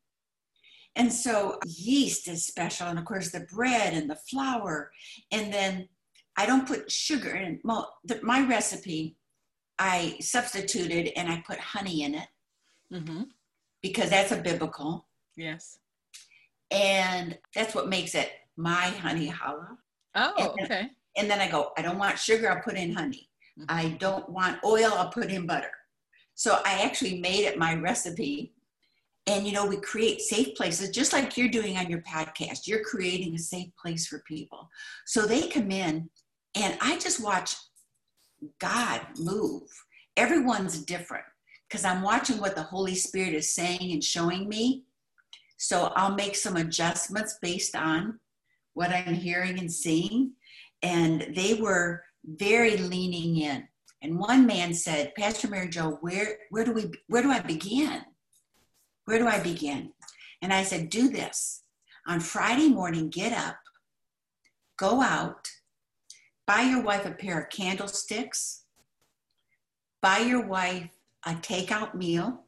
[0.96, 4.90] And so yeast is special, and of course the bread and the flour,
[5.31, 5.88] and then
[6.37, 7.61] I don't put sugar in.
[7.62, 9.16] Well, the, my recipe,
[9.78, 12.28] I substituted and I put honey in it
[12.92, 13.24] Mm-hmm.
[13.83, 15.78] because that's a biblical, Yes.
[16.70, 19.76] and that's what makes it my honey challah.
[20.14, 20.88] Oh, okay.
[21.18, 23.28] And then I go, I don't want sugar, I'll put in honey.
[23.59, 23.64] Mhm.
[23.68, 25.72] I don't want oil, I'll put in butter.
[26.35, 28.54] So I actually made it my recipe.
[29.26, 32.66] And you know, we create safe places just like you're doing on your podcast.
[32.66, 34.70] You're creating a safe place for people.
[35.04, 36.09] So they come in
[36.54, 37.57] and I just watch
[38.61, 39.68] God move.
[40.16, 41.24] Everyone's different
[41.68, 44.85] because I'm watching what the Holy Spirit is saying and showing me.
[45.59, 48.20] So I'll make some adjustments based on
[48.74, 50.33] what I'm hearing and seeing
[50.83, 53.67] and they were very leaning in.
[54.03, 58.03] And one man said, Pastor Mary Jo, where where do we where do I begin?
[59.07, 59.93] Where do I begin?
[60.43, 61.62] And I said, do this.
[62.07, 63.57] On Friday morning, get up,
[64.79, 65.49] go out,
[66.47, 68.64] buy your wife a pair of candlesticks,
[70.01, 70.91] buy your wife
[71.27, 72.45] a takeout meal,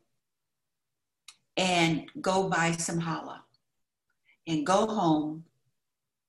[1.56, 3.40] and go buy some challah.
[4.46, 5.44] And go home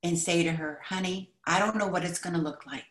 [0.03, 2.83] and say to her, honey, I don't know what it's going to look like,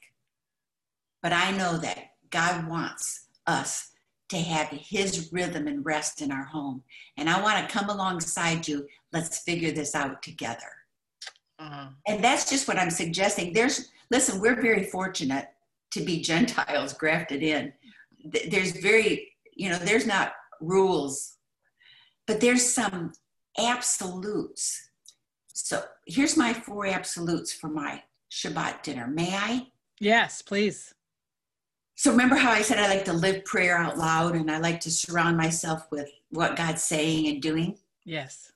[1.23, 3.91] but I know that God wants us
[4.31, 6.83] to have his rhythm and rest in our home.
[7.17, 8.87] And I want to come alongside you.
[9.13, 10.71] Let's figure this out together.
[11.59, 11.89] Uh-huh.
[12.07, 13.53] And that's just what I'm suggesting.
[13.53, 15.49] There's, listen, we're very fortunate
[15.93, 17.73] to be Gentiles grafted in.
[18.25, 21.37] There's very, you know, there's not rules,
[22.27, 23.13] but there's some
[23.59, 24.91] absolutes.
[25.53, 29.07] So here's my four absolutes for my Shabbat dinner.
[29.07, 29.67] May I?
[29.99, 30.95] Yes, please.
[31.97, 34.81] So remember how I said I like to live prayer out loud and I like
[34.81, 37.77] to surround myself with what God's saying and doing?
[38.07, 38.53] Yes.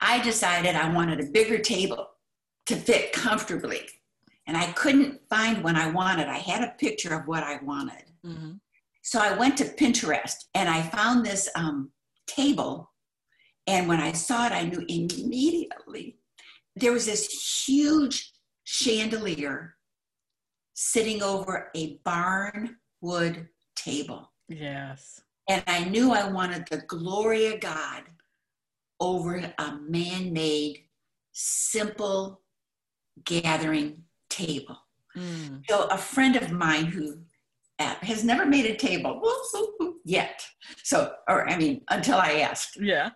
[0.00, 2.08] I decided I wanted a bigger table
[2.66, 3.82] to fit comfortably.
[4.46, 6.28] And I couldn't find one I wanted.
[6.28, 8.04] I had a picture of what I wanted.
[8.24, 8.52] Mm-hmm.
[9.02, 11.90] So I went to Pinterest and I found this um,
[12.26, 12.90] table.
[13.66, 16.16] And when I saw it, I knew immediately
[16.76, 18.32] there was this huge
[18.66, 19.76] chandelier
[20.74, 24.30] sitting over a barn wood table.
[24.48, 25.20] Yes.
[25.48, 28.02] And I knew I wanted the glory of God
[29.00, 30.84] over a man made,
[31.32, 32.42] simple
[33.24, 34.76] gathering table.
[35.16, 35.62] Mm.
[35.68, 37.18] So, a friend of mine who
[37.78, 39.22] uh, has never made a table
[40.04, 40.44] yet,
[40.82, 43.10] so, or I mean, until I asked, Yeah.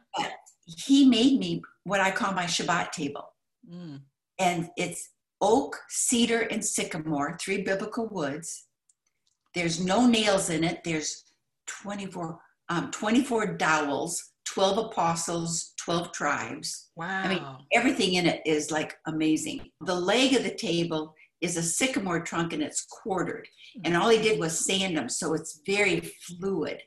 [0.64, 3.24] he made me what I call my Shabbat table.
[3.70, 4.00] Mm.
[4.38, 5.10] And it's
[5.40, 8.66] oak, cedar, and sycamore, three biblical woods.
[9.55, 10.81] There's no nails in it.
[10.85, 11.24] There's
[11.66, 16.90] 24, um, 24 dowels, 12 apostles, 12 tribes.
[16.96, 17.22] Wow.
[17.22, 19.70] I mean, Everything in it is like amazing.
[19.81, 23.48] The leg of the table is a sycamore trunk and it's quartered.
[23.85, 26.83] And all he did was sand them, so it's very fluid.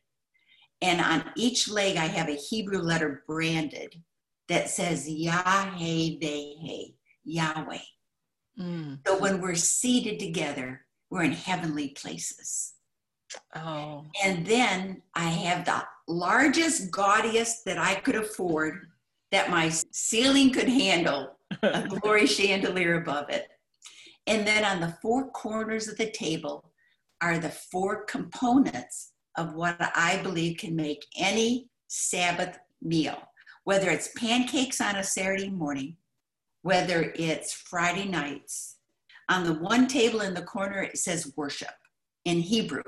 [0.82, 3.96] And on each leg, I have a Hebrew letter branded
[4.50, 6.18] that says Yahweh,
[7.24, 7.78] Yahweh.
[8.60, 9.00] Mm.
[9.06, 12.74] So when we're seated together, we're in heavenly places.
[13.56, 14.06] Oh.
[14.24, 18.88] And then I have the largest, gaudiest that I could afford
[19.32, 23.48] that my ceiling could handle, a glory chandelier above it.
[24.28, 26.72] And then on the four corners of the table
[27.22, 33.18] are the four components of what I believe can make any Sabbath meal,
[33.63, 35.98] whether it's pancakes on a Saturday morning,
[36.63, 38.78] whether it's Friday nights.
[39.30, 41.76] On the one table in the corner, it says worship
[42.26, 42.84] in Hebrew.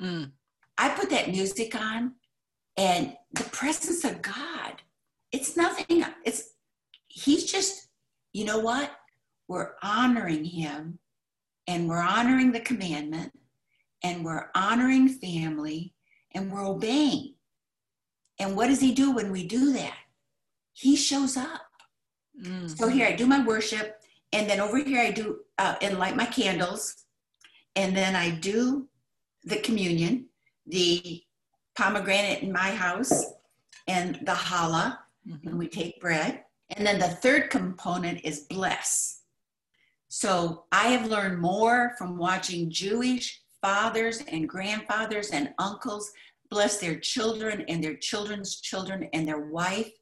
[0.00, 0.32] Mm.
[0.76, 2.12] I put that music on
[2.76, 4.82] and the presence of God.
[5.32, 6.50] It's nothing, it's,
[7.08, 7.88] he's just,
[8.32, 8.92] you know what?
[9.48, 10.98] We're honoring him
[11.66, 13.32] and we're honoring the commandment
[14.02, 15.94] and we're honoring family
[16.34, 17.34] and we're obeying.
[18.38, 19.98] And what does he do when we do that?
[20.72, 21.69] He shows up.
[22.42, 22.76] Mm.
[22.76, 24.00] So here I do my worship,
[24.32, 27.04] and then over here I do uh, and light my candles,
[27.76, 28.88] and then I do
[29.44, 30.26] the communion,
[30.66, 31.22] the
[31.76, 33.24] pomegranate in my house,
[33.86, 34.98] and the challah,
[35.28, 35.48] mm-hmm.
[35.48, 36.44] and we take bread.
[36.70, 39.22] And then the third component is bless.
[40.08, 46.10] So I have learned more from watching Jewish fathers and grandfathers and uncles
[46.50, 49.92] bless their children and their children's children and their wife.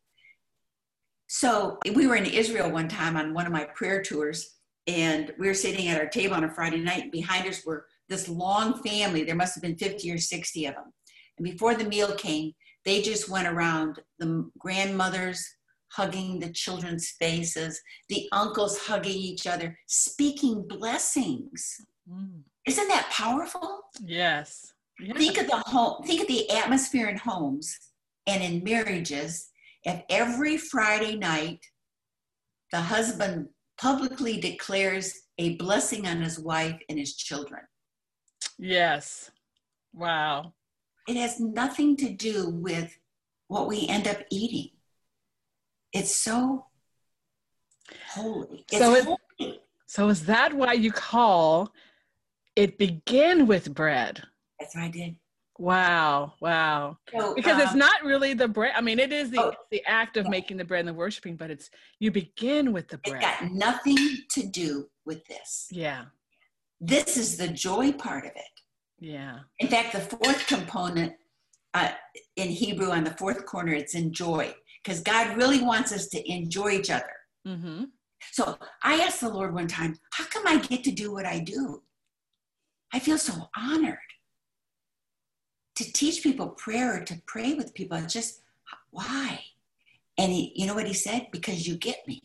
[1.29, 5.47] So we were in Israel one time on one of my prayer tours, and we
[5.47, 8.83] were sitting at our table on a Friday night, and behind us were this long
[8.83, 9.23] family.
[9.23, 10.93] There must have been 50 or 60 of them.
[11.37, 12.53] And before the meal came,
[12.87, 15.47] they just went around the grandmothers
[15.93, 21.77] hugging the children's faces, the uncles hugging each other, speaking blessings.
[22.11, 22.41] Mm.
[22.67, 23.83] Isn't that powerful?
[24.03, 24.73] Yes.
[24.99, 25.17] yes.
[25.17, 27.77] Think of the home, think of the atmosphere in homes
[28.27, 29.51] and in marriages
[29.89, 31.61] if every Friday night
[32.73, 33.49] the husband
[33.81, 37.63] publicly declares a blessing on his wife and his children.
[38.59, 39.31] Yes.
[39.95, 40.53] Wow.
[41.09, 42.99] It has nothing to do with
[43.47, 44.73] what we end up eating.
[45.95, 46.67] It's so
[48.11, 48.67] holy.
[48.71, 49.61] It's so, it, holy.
[49.87, 51.73] so is that why you call
[52.57, 54.23] it begin with bread?
[54.61, 55.17] That's what I did.
[55.59, 56.99] Wow, wow.
[57.13, 58.73] So, because um, it's not really the bread.
[58.77, 60.31] I mean, it is the, oh, the act of yeah.
[60.31, 61.69] making the bread and the worshiping, but it's
[61.99, 63.17] you begin with the bread.
[63.17, 63.97] It got nothing
[64.31, 65.67] to do with this.
[65.73, 66.05] Yeah.
[66.81, 68.61] This is the joy part of it.
[69.01, 69.41] Yeah.
[69.59, 71.13] In fact, the fourth component
[71.75, 71.91] uh,
[72.37, 76.71] in Hebrew on the fourth corner, it's enjoy, because God really wants us to enjoy
[76.71, 77.05] each other.
[77.47, 77.85] Mm-hmm.
[78.33, 81.41] So I asked the Lord one time, how come I get to do what I
[81.41, 81.83] do?
[82.93, 83.99] I feel so honored
[85.79, 87.97] to teach people prayer or to pray with people.
[87.99, 88.41] It's just
[88.91, 89.45] why?
[90.19, 91.29] And he, you know what he said?
[91.31, 92.23] Because you get me.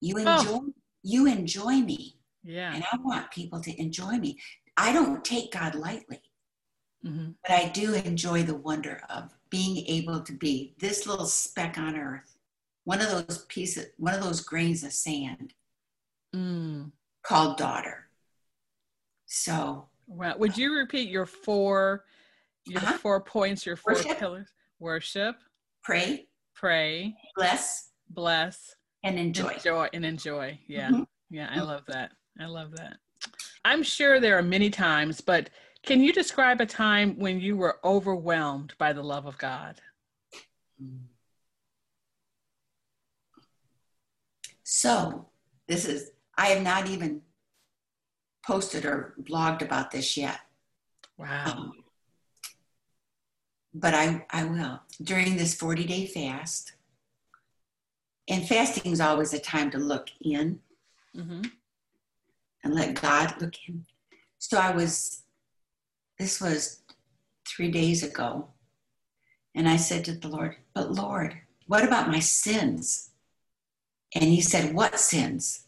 [0.00, 0.72] You enjoy oh.
[1.02, 2.16] you enjoy me.
[2.42, 2.72] Yeah.
[2.74, 4.38] And I want people to enjoy me.
[4.78, 6.22] I don't take God lightly.
[7.04, 7.32] Mm-hmm.
[7.46, 11.96] But I do enjoy the wonder of being able to be this little speck on
[11.96, 12.38] earth,
[12.84, 15.52] one of those pieces, one of those grains of sand
[16.34, 16.90] mm.
[17.22, 18.08] called daughter.
[19.26, 22.04] So, well, would you repeat your four
[22.66, 22.98] your uh-huh.
[22.98, 24.48] four points, your four worship, pillars.
[24.78, 25.36] Worship.
[25.82, 26.26] Pray.
[26.54, 27.14] Pray.
[27.36, 27.90] Bless.
[28.10, 28.74] Bless.
[29.02, 29.54] And enjoy.
[29.54, 30.58] Enjoy and enjoy.
[30.66, 30.90] Yeah.
[30.90, 31.02] Mm-hmm.
[31.30, 31.48] Yeah.
[31.50, 32.12] I love that.
[32.38, 32.96] I love that.
[33.64, 35.50] I'm sure there are many times, but
[35.82, 39.80] can you describe a time when you were overwhelmed by the love of God?
[44.62, 45.26] So,
[45.66, 47.22] this is, I have not even
[48.46, 50.40] posted or blogged about this yet.
[51.18, 51.44] Wow.
[51.46, 51.72] Um,
[53.74, 54.80] but I, I will.
[55.02, 56.72] During this 40 day fast,
[58.28, 60.60] and fasting is always a time to look in
[61.16, 61.42] mm-hmm.
[62.62, 63.86] and let God look in.
[64.38, 65.22] So I was,
[66.18, 66.82] this was
[67.46, 68.48] three days ago,
[69.54, 73.10] and I said to the Lord, But Lord, what about my sins?
[74.14, 75.66] And he said, What sins?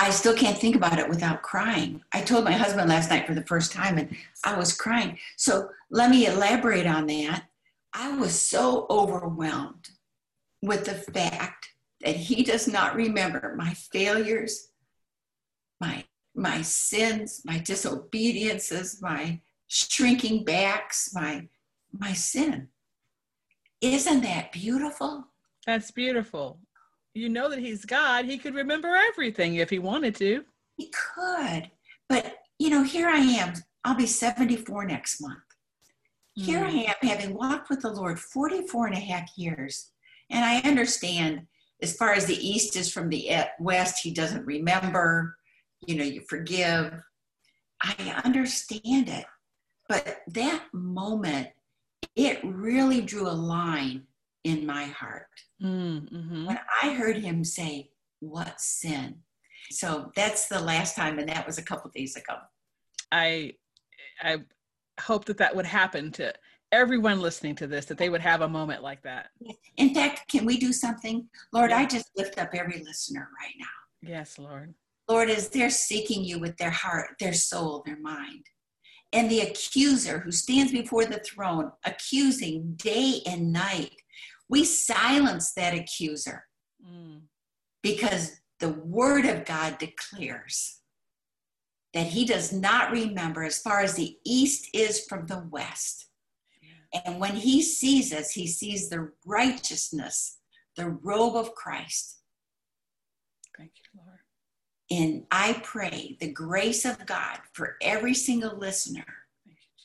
[0.00, 2.02] I still can't think about it without crying.
[2.14, 5.18] I told my husband last night for the first time and I was crying.
[5.36, 7.44] So let me elaborate on that.
[7.92, 9.90] I was so overwhelmed
[10.62, 11.68] with the fact
[12.00, 14.70] that he does not remember my failures,
[15.82, 21.46] my my sins, my disobediences, my shrinking backs, my
[21.92, 22.68] my sin.
[23.82, 25.26] Isn't that beautiful?
[25.66, 26.58] That's beautiful
[27.14, 30.44] you know that he's God, he could remember everything if he wanted to.
[30.76, 31.70] He could.
[32.08, 33.54] But, you know, here I am.
[33.84, 35.38] I'll be 74 next month.
[36.34, 36.78] Here I hmm.
[36.78, 39.90] am having walked with the Lord 44 and a half years.
[40.30, 41.46] And I understand
[41.82, 45.36] as far as the East is from the West, he doesn't remember,
[45.86, 47.02] you know, you forgive.
[47.82, 49.24] I understand it.
[49.88, 51.48] But that moment,
[52.14, 54.04] it really drew a line
[54.44, 55.26] in my heart.
[55.62, 56.46] Mm-hmm.
[56.46, 59.16] When I heard him say, What sin?
[59.70, 62.36] So that's the last time, and that was a couple days ago.
[63.12, 63.54] I
[64.22, 64.38] I
[65.00, 66.32] hope that that would happen to
[66.72, 69.30] everyone listening to this, that they would have a moment like that.
[69.76, 71.28] In fact, can we do something?
[71.52, 74.08] Lord, I just lift up every listener right now.
[74.08, 74.74] Yes, Lord.
[75.08, 78.44] Lord, as they're seeking you with their heart, their soul, their mind,
[79.12, 83.96] and the accuser who stands before the throne, accusing day and night,
[84.50, 86.44] we silence that accuser
[86.84, 87.20] mm.
[87.82, 90.80] because the word of God declares
[91.94, 96.08] that he does not remember as far as the east is from the west.
[97.06, 100.38] And when he sees us, he sees the righteousness,
[100.76, 102.18] the robe of Christ.
[103.56, 104.18] Thank you, Lord.
[104.90, 109.06] And I pray the grace of God for every single listener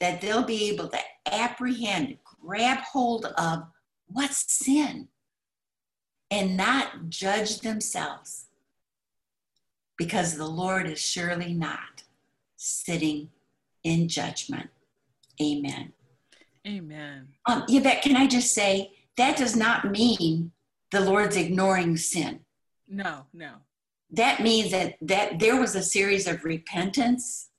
[0.01, 0.99] that they'll be able to
[1.31, 3.67] apprehend, grab hold of
[4.07, 5.09] what's sin
[6.31, 8.45] and not judge themselves
[9.97, 12.03] because the Lord is surely not
[12.55, 13.29] sitting
[13.83, 14.69] in judgment.
[15.41, 15.93] Amen.
[16.67, 17.27] Amen.
[17.45, 20.51] Um, Yvette, can I just say that does not mean
[20.91, 22.39] the Lord's ignoring sin.
[22.87, 23.53] No, no.
[24.11, 27.49] That means that that there was a series of repentance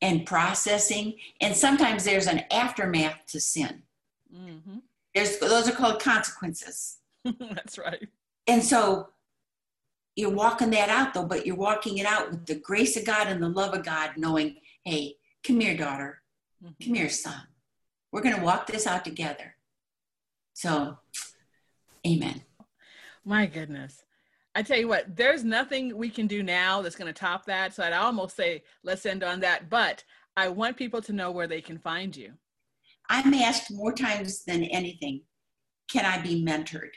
[0.00, 3.82] and processing, and sometimes there's an aftermath to sin.
[4.34, 4.78] Mm-hmm.
[5.14, 6.98] There's those are called consequences.
[7.24, 8.08] That's right.
[8.46, 9.08] And so
[10.16, 13.28] you're walking that out though, but you're walking it out with the grace of God
[13.28, 16.22] and the love of God, knowing, hey, come here, daughter.
[16.62, 16.84] Mm-hmm.
[16.84, 17.40] Come here, son.
[18.10, 19.56] We're going to walk this out together.
[20.52, 20.98] So,
[22.06, 22.42] amen.
[23.24, 24.04] My goodness.
[24.54, 27.74] I tell you what, there's nothing we can do now that's going to top that.
[27.74, 29.70] So I'd almost say let's end on that.
[29.70, 30.04] But
[30.36, 32.32] I want people to know where they can find you.
[33.08, 35.22] I'm asked more times than anything,
[35.90, 36.90] can I be mentored?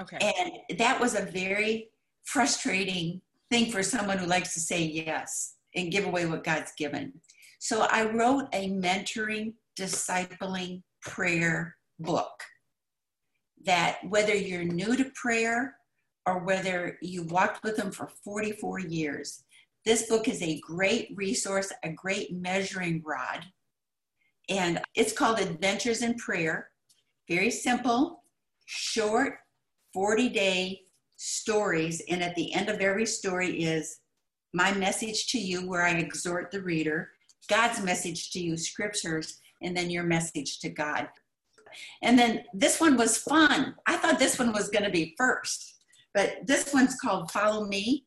[0.00, 0.18] Okay.
[0.20, 1.90] And that was a very
[2.24, 3.20] frustrating
[3.50, 7.12] thing for someone who likes to say yes and give away what God's given.
[7.58, 12.42] So I wrote a mentoring, discipling prayer book
[13.64, 15.76] that whether you're new to prayer
[16.26, 19.44] or whether you walked with them for 44 years,
[19.84, 23.44] this book is a great resource, a great measuring rod.
[24.50, 26.68] And it's called Adventures in Prayer.
[27.28, 28.24] Very simple,
[28.66, 29.38] short,
[29.94, 30.80] 40 day
[31.16, 32.02] stories.
[32.08, 34.00] And at the end of every story is
[34.52, 37.10] my message to you, where I exhort the reader,
[37.48, 41.08] God's message to you, scriptures, and then your message to God.
[42.02, 43.76] And then this one was fun.
[43.86, 45.76] I thought this one was going to be first,
[46.12, 48.04] but this one's called Follow Me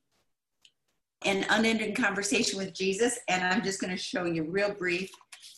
[1.24, 3.18] An Unending Conversation with Jesus.
[3.30, 5.10] And I'm just going to show you real brief.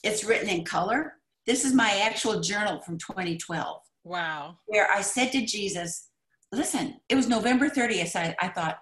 [0.06, 1.14] It's written in color.
[1.48, 3.82] This is my actual journal from 2012.
[4.04, 4.58] Wow.
[4.68, 6.10] Where I said to Jesus,
[6.52, 8.16] listen, it was November 30th.
[8.16, 8.78] I, I thought,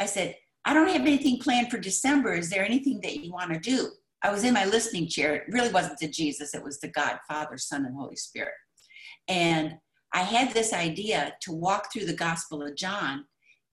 [0.00, 2.34] I said, I don't have anything planned for December.
[2.34, 3.90] Is there anything that you want to do?
[4.24, 5.36] I was in my listening chair.
[5.36, 8.54] It really wasn't to Jesus, it was to God, Father, Son, and Holy Spirit.
[9.28, 9.74] And
[10.12, 13.24] I had this idea to walk through the Gospel of John,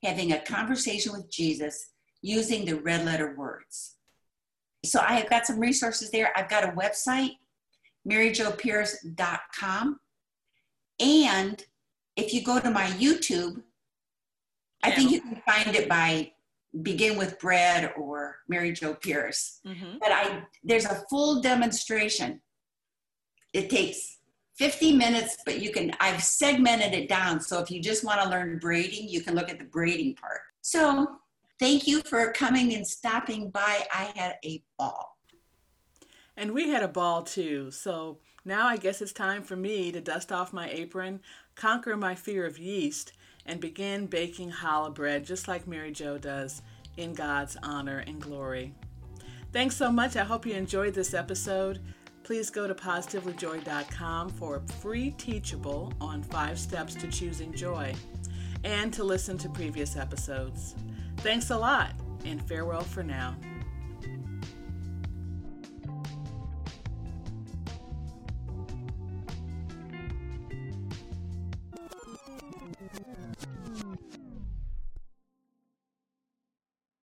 [0.03, 1.91] having a conversation with Jesus
[2.21, 3.95] using the red letter words.
[4.85, 6.31] So I have got some resources there.
[6.35, 7.37] I've got a website,
[8.07, 9.99] maryjopierce.com.
[10.99, 11.65] And
[12.15, 13.63] if you go to my YouTube,
[14.83, 16.31] I think you can find it by
[16.81, 19.59] begin with bread or Mary Jo Pierce.
[19.65, 19.97] Mm-hmm.
[19.99, 22.41] But I there's a full demonstration.
[23.53, 24.17] It takes
[24.57, 27.39] 50 minutes, but you can I've segmented it down.
[27.39, 30.41] So if you just want to learn braiding, you can look at the braiding part.
[30.61, 31.07] So
[31.63, 33.87] thank you for coming and stopping by.
[33.89, 35.17] I had a ball.
[36.35, 37.71] And we had a ball too.
[37.71, 41.21] So now I guess it's time for me to dust off my apron,
[41.55, 43.13] conquer my fear of yeast,
[43.45, 46.61] and begin baking challah bread just like Mary Jo does
[46.97, 48.75] in God's honor and glory.
[49.53, 50.17] Thanks so much.
[50.17, 51.79] I hope you enjoyed this episode.
[52.23, 57.95] Please go to positivelyjoy.com for a free teachable on five steps to choosing joy
[58.65, 60.75] and to listen to previous episodes.
[61.23, 61.93] Thanks a lot,
[62.25, 63.33] and farewell for now.